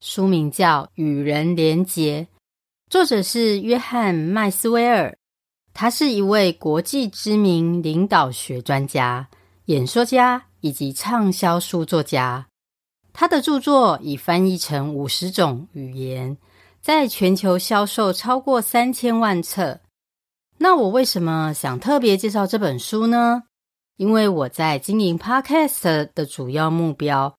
[0.00, 2.22] 书名叫《与人连结》，
[2.88, 5.18] 作者是约翰·麦斯威尔，
[5.74, 9.28] 他是一位国际知名领导学专家、
[9.66, 12.46] 演说家以及畅销书作家。
[13.12, 16.38] 他的著作已翻译成五十种语言，
[16.80, 19.80] 在全球销售超过三千万册。
[20.56, 23.42] 那我为什么想特别介绍这本书呢？
[23.98, 27.36] 因为我在经营 Podcast 的主要目标。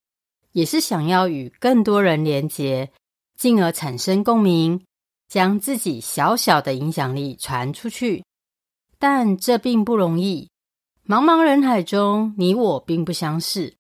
[0.52, 2.92] 也是想要与更多人连结，
[3.38, 4.84] 进而产生共鸣，
[5.28, 8.24] 将自己小小的影响力传出去。
[9.00, 10.50] 但这并不容易，
[11.08, 13.74] 茫茫人海中，你我并不相识。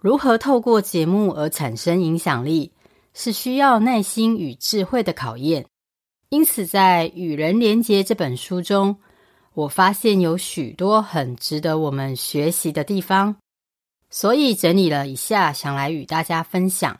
[0.00, 2.72] 如何透过节目而产生影响力，
[3.14, 5.66] 是需要耐心与智慧的考验。
[6.30, 8.96] 因此，在《与人连结》这本书中，
[9.54, 13.36] 我发现有许多很值得我们学习的地方。
[14.10, 16.98] 所以整理了一下，想来与大家分享。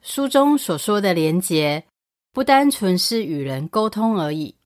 [0.00, 1.84] 书中所说的连结，
[2.32, 4.56] 不单纯是与人沟通而已，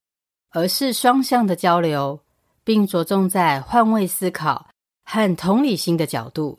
[0.51, 2.21] 而是双向的交流，
[2.65, 4.69] 并着重在换位思考
[5.05, 6.59] 和同理心的角度，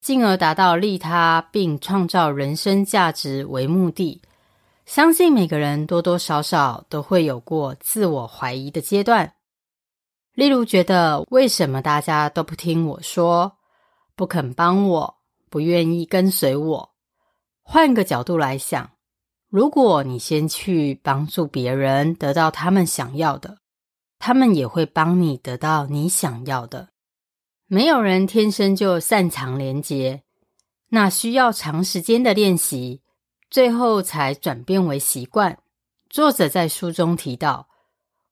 [0.00, 4.22] 进而达到利他并创造人生价值为目的。
[4.84, 9.34] 相信每个人多多少少都会有过自我怀疑的阶段，
[10.34, 13.55] 例如觉得为什么大家都不听我说？
[14.16, 15.18] 不肯帮我，
[15.50, 16.94] 不愿意跟随我。
[17.62, 18.90] 换个角度来想，
[19.50, 23.58] 如果你先去帮助别人，得到他们想要的，
[24.18, 26.88] 他们也会帮你得到你想要的。
[27.66, 30.22] 没有人天生就擅长连接，
[30.88, 33.02] 那需要长时间的练习，
[33.50, 35.58] 最后才转变为习惯。
[36.08, 37.68] 作者在书中提到，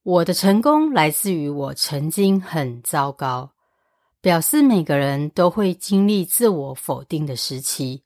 [0.05, 3.54] 我的成功来自于我曾经很糟糕。
[4.25, 8.05] 表示每个人都会经历自我否定的时期，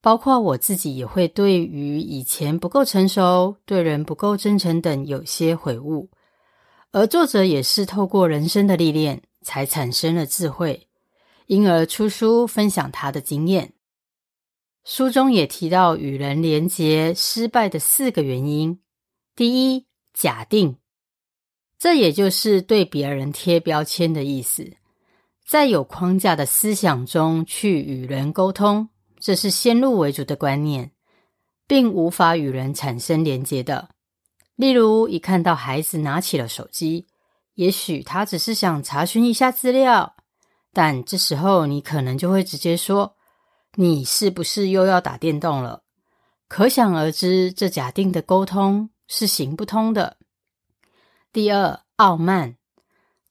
[0.00, 6.08] 包括我自己也会对于以前不够成熟、对人不够真诚等有些悔悟。
[6.92, 10.86] 而作者也是透过人生的历练，才产生了智慧，
[11.46, 13.72] 因而出书分享他的经验。
[14.84, 18.78] 书中也提到与人连结失败的四个原因：
[19.34, 20.76] 第一，假定，
[21.76, 24.76] 这也就是对别人贴标签的意思。
[25.50, 28.88] 在有框架的思想中去与人沟通，
[29.18, 30.92] 这是先入为主的观念，
[31.66, 33.88] 并无法与人产生连接的。
[34.54, 37.08] 例如，一看到孩子拿起了手机，
[37.54, 40.14] 也许他只是想查询一下资料，
[40.72, 43.16] 但这时候你可能就会直接说
[43.74, 45.82] ：“你是不是又要打电动了？”
[46.46, 50.16] 可想而知，这假定的沟通是行不通的。
[51.32, 52.59] 第二，傲慢。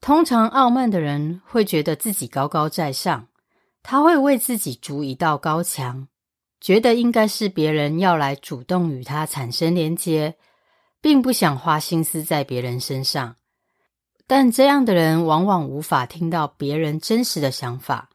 [0.00, 3.28] 通常傲慢的人会觉得自己高高在上，
[3.82, 6.08] 他会为自己筑一道高墙，
[6.58, 10.36] 觉得应该是别人要来主动与他产生连接，
[11.02, 13.36] 并不想花心思在别人身上。
[14.26, 18.08] 但这样的人往往无法听到别人真实的想法，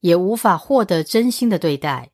[0.00, 2.10] 也无法获得真心的对待。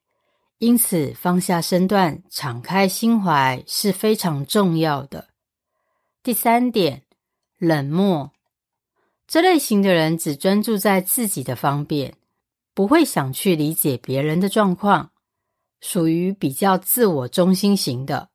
[0.59, 5.29] 因此，放下身段，敞开心怀是非常重要的。
[6.23, 7.03] 第三点，
[7.59, 8.31] 冷漠。
[9.31, 12.15] 这类型的人只专注在自己的方便，
[12.75, 15.13] 不会想去理解别人的状况，
[15.81, 18.31] 属于比较自我中心型的。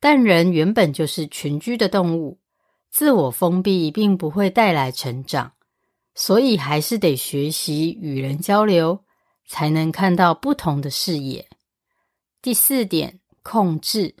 [0.00, 2.38] 但人原本就是群居的动物，
[2.88, 5.52] 自我封闭并不会带来成长，
[6.14, 9.04] 所以还是得学习与人交流，
[9.46, 11.46] 才能看到不同的视野。
[12.40, 14.14] 第四点，控制。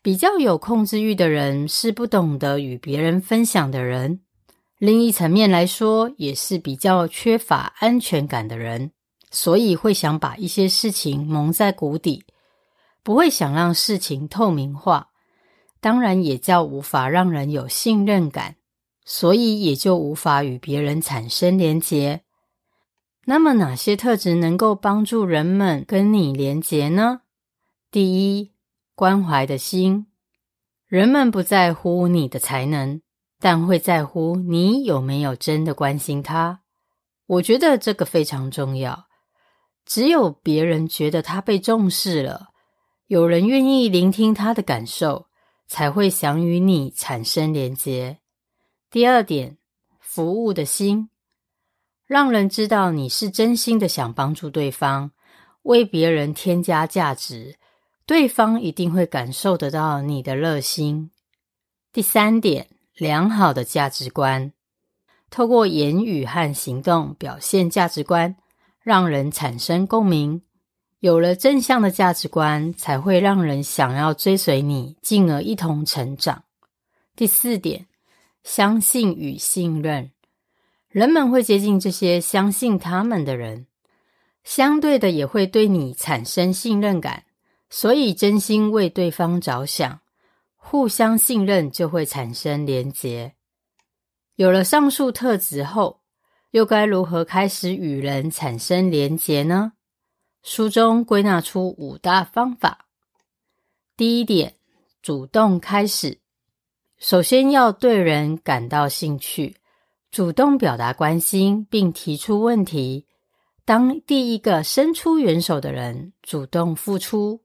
[0.00, 4.20] 比较有控制欲的人是不懂得与别人分享的人。
[4.78, 8.92] 另一层面来说，也是比较缺乏安全感的人，
[9.30, 12.26] 所以会想把一些事情蒙在鼓底，
[13.02, 15.10] 不会想让事情透明化。
[15.80, 18.56] 当然，也较无法让人有信任感，
[19.06, 22.22] 所以也就无法与别人产生连结。
[23.24, 27.22] 那么，哪些特质能够帮助人们跟你连结呢？
[27.90, 28.52] 第一，
[28.94, 30.06] 关怀的心，
[30.86, 33.00] 人们不在乎你的才能。
[33.38, 36.60] 但会在乎你有没有真的关心他，
[37.26, 39.06] 我觉得这个非常重要。
[39.84, 42.48] 只有别人觉得他被重视了，
[43.06, 45.26] 有人愿意聆听他的感受，
[45.68, 48.18] 才会想与你产生连接。
[48.90, 49.58] 第二点，
[50.00, 51.10] 服务的心，
[52.06, 55.12] 让人知道你是真心的想帮助对方，
[55.62, 57.58] 为别人添加价值，
[58.06, 61.10] 对方一定会感受得到你的热心。
[61.92, 64.52] 第三点，良好的价值观，
[65.28, 68.36] 透过言语和行动表现价值观，
[68.82, 70.40] 让人产生共鸣。
[71.00, 76.44] 有了正向的价值观，才会让人想要追随你，进而一同成长。
[77.14, 77.86] 第四点，
[78.42, 80.10] 相信与信任，
[80.88, 83.66] 人们会接近这些相信他们的人，
[84.42, 87.24] 相对的也会对你产生信任感，
[87.68, 90.00] 所以真心为对方着想，
[90.68, 93.36] 互相信任就会产生连结。
[94.34, 96.00] 有了上述特质后，
[96.50, 99.74] 又该如何开始与人产生连结呢？
[100.42, 102.88] 书中归纳出五大方法。
[103.96, 104.56] 第一点，
[105.00, 106.18] 主动开始。
[106.98, 109.54] 首先要对人感到兴趣，
[110.10, 113.06] 主动表达关心，并提出问题。
[113.64, 117.44] 当第一个伸出援手的人，主动付出。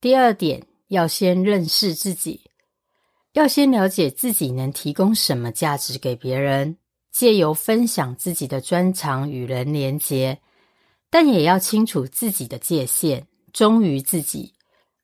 [0.00, 2.50] 第二点，要先认识自己，
[3.32, 6.76] 要先了解自己能提供什么价值给别人，
[7.12, 10.40] 借由分享自己的专长与人连结。
[11.08, 14.52] 但也要清楚自己的界限，忠于自己，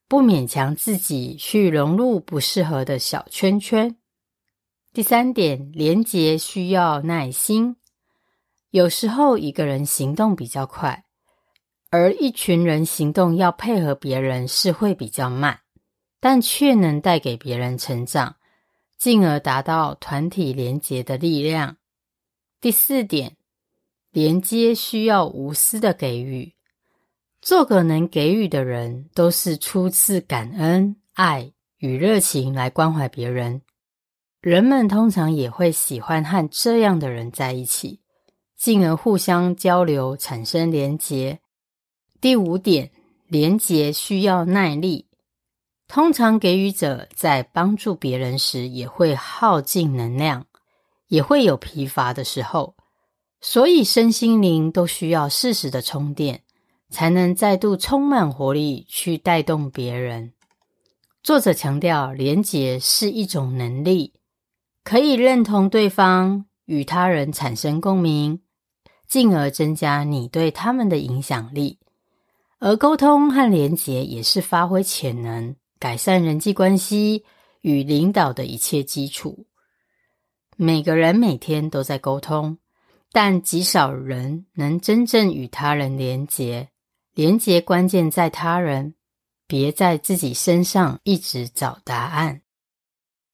[0.09, 3.95] 不勉强自己去融入不适合的小圈圈。
[4.91, 7.77] 第三点，连结需要耐心。
[8.71, 11.05] 有时候一个人行动比较快，
[11.89, 15.61] 而一群人行动要配合别人是会比较慢，
[16.19, 18.35] 但却能带给别人成长，
[18.97, 21.77] 进而达到团体连结的力量。
[22.61, 23.35] 第四点。
[24.09, 26.51] 连接需要无私的给予，
[27.39, 33.61] 做个能给予的人，都是出自感恩、爱与热情来关怀别人。
[34.41, 37.99] 人们通常也会喜欢和这样的人在一起，
[38.55, 41.39] 进而互相交流，产生连结。
[42.19, 42.89] 第五点，
[43.27, 45.05] 连结需要耐力。
[45.87, 50.45] 通常给予者在帮助别人时，也会耗尽能量，
[51.07, 52.75] 也会有疲乏的时候。
[53.39, 56.41] 所以，身心灵都需要适时的充电，
[56.89, 60.33] 才能再度充满活力去带动别人。
[61.23, 64.13] 作者强调，连结是一种能力，
[64.83, 68.41] 可以认同对方，与他人产生共鸣，
[69.07, 71.79] 进而增加你对他们的影响力。
[72.59, 77.25] 而沟通和连结也是发挥潜能、改善人际关系
[77.61, 79.47] 与领导的一切基础。
[80.55, 82.57] 每个人每天都在沟通。
[83.13, 86.69] 但极少人能真正与他人连结，
[87.13, 88.95] 连结关键在他人，
[89.47, 92.41] 别在自己身上一直找答案。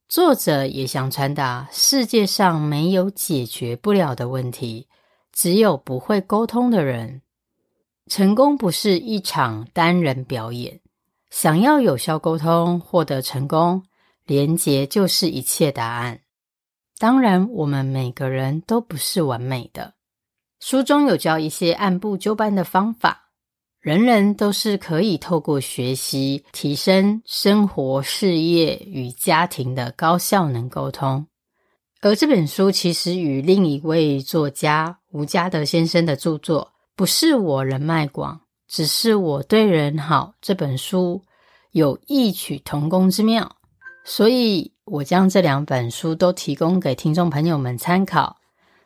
[0.08, 4.88] 作者也想传达：世界上没有解决不了的问题，
[5.34, 7.24] 只有不会沟通的人。
[8.08, 10.80] 成功不是一场单人表演，
[11.34, 13.84] 想要有效沟通，获得成功，
[14.24, 16.20] 连结就是一切答案。
[17.00, 19.96] 当然，我们每个人都不是完美的。
[20.60, 23.32] 书中有教一些按部就班的方法，
[23.82, 31.26] 人人都是可以透过学习提升生活、事业与家庭的高效能沟通。
[32.02, 38.40] 而这本书其实与另一位作家吴家德先生的著作《不是我人脉广，
[38.74, 41.22] 只是我对人好》这本书
[41.74, 43.56] 有异曲同工之妙，
[44.04, 44.72] 所以。
[44.86, 48.36] 我将这两本书都提供给听众朋友们参考，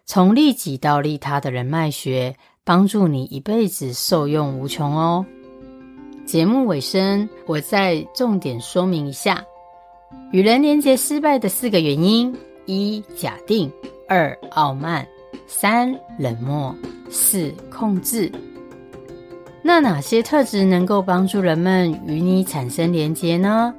[0.05, 5.25] 从利己到利他的人脉学，帮助你一辈子受用无穷哦。
[6.23, 9.43] 节目尾声，我再重点说明一下，
[10.31, 12.31] 与人连接失败的四个原因：
[12.67, 13.67] 一、假定；
[14.07, 15.03] 二、傲慢；
[15.47, 16.71] 三、冷漠；
[17.09, 18.31] 四、控制。
[19.67, 23.73] 那哪些特质能够帮助人们与你产生连接呢？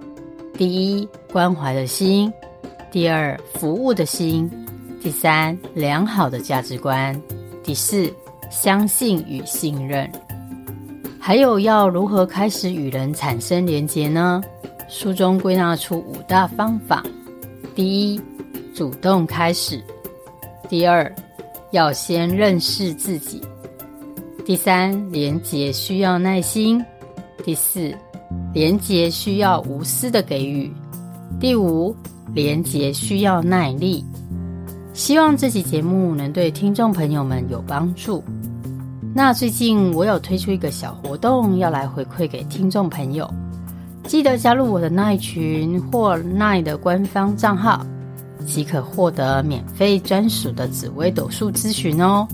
[0.52, 2.30] 第一，关怀的心；
[2.92, 4.47] 第二，服务的心；
[5.00, 7.18] 第三，良好的价值观；
[7.64, 8.12] 第四，
[8.50, 10.07] 相信与信任。
[11.18, 14.42] 还有要如何开始与人产生连接呢？
[14.90, 17.02] 书中归纳出五大方法：
[17.75, 18.21] 第一，
[18.75, 19.78] 主动开始；
[20.68, 21.11] 第二，
[21.71, 23.40] 要先认识自己；
[24.48, 26.82] 第三，连结需要耐心；
[27.44, 27.94] 第四，
[28.54, 30.72] 连结需要无私的给予。
[31.38, 31.94] 第五，
[32.32, 34.02] 连结需要耐力。
[34.94, 38.24] 希望这期节目能对听众朋友们有帮助。
[39.14, 43.30] 那最近我有推出一个小活动，要来回馈给听众朋友。
[44.04, 47.84] 记得加入我的耐群或耐的官方账号，
[48.46, 52.26] 即可获得免费专属的紫微斗数咨询哦。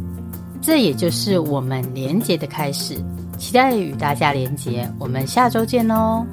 [0.66, 2.96] 这也就是我们连接的开始，
[3.36, 6.24] 期待与大家连接，我们下周见哦。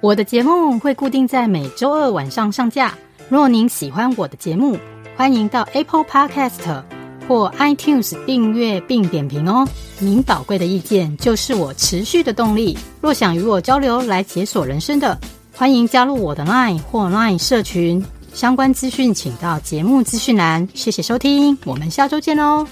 [0.00, 2.94] 我的节目会固定在每周二晚上上架。
[3.28, 4.78] 若您喜欢我的节目，
[5.14, 6.82] 欢迎到 Apple Podcast
[7.28, 9.68] 或 iTunes 订阅并点评哦。
[9.98, 12.78] 您宝贵的意见就是我持续的动力。
[13.02, 15.18] 若想与我交流来解锁人生的，
[15.54, 18.02] 欢迎加入我的 Line 或 Line 社群。
[18.34, 20.66] 相关资讯请到节目资讯栏。
[20.74, 22.66] 谢谢收听，我们下周见哦。